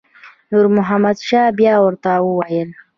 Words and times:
نور 0.51 0.65
محمد 0.77 1.17
شاه 1.27 1.47
بیا 1.57 1.75
ورته 1.81 2.11
وویل. 2.21 2.69